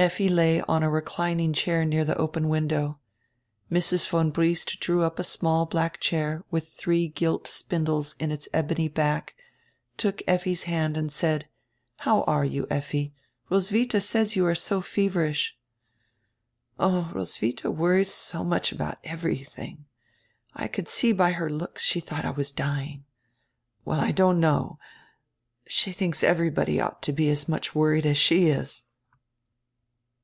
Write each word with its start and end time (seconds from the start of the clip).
Effi 0.00 0.28
lay 0.28 0.60
on 0.68 0.84
a 0.84 0.88
reclin 0.88 1.40
ing 1.40 1.52
chair 1.52 1.84
near 1.84 2.04
the 2.04 2.14
open 2.18 2.48
window. 2.48 3.00
Mrs. 3.68 4.08
von 4.08 4.30
Briest 4.30 4.78
drew 4.78 5.02
up 5.02 5.18
a 5.18 5.24
small 5.24 5.66
black 5.66 5.98
chair 5.98 6.44
with 6.52 6.68
three 6.68 7.08
gilt 7.08 7.48
spindles 7.48 8.14
in 8.20 8.30
its 8.30 8.48
ebony 8.54 8.86
back, 8.86 9.34
took 9.96 10.18
Lffi's 10.18 10.62
hand 10.70 10.96
and 10.96 11.10
said:" 11.10 11.48
How 12.06 12.22
are 12.28 12.44
you, 12.44 12.66
Lffi? 12.66 13.10
Ros 13.50 13.70
witha 13.70 14.00
says 14.00 14.36
you 14.36 14.46
are 14.46 14.54
so 14.54 14.80
feverish." 14.80 15.56
"Oh, 16.78 17.10
Roswitha 17.12 17.68
worries 17.68 18.14
so 18.14 18.44
much 18.44 18.70
about 18.70 18.98
everything. 19.02 19.86
I 20.54 20.68
could 20.68 20.86
see 20.86 21.10
by 21.10 21.32
her 21.32 21.50
looks 21.50 21.82
she 21.82 21.98
thought 21.98 22.24
I 22.24 22.30
was 22.30 22.52
dying. 22.52 23.04
Well, 23.84 23.98
I 23.98 24.12
don't 24.12 24.38
know. 24.38 24.78
She 25.66 25.90
thinks 25.90 26.22
everybody 26.22 26.80
ought 26.80 27.02
to 27.02 27.12
be 27.12 27.28
as 27.30 27.48
much 27.48 27.74
worried 27.74 28.06
as 28.06 28.16
she 28.16 28.46
is." 28.46 28.84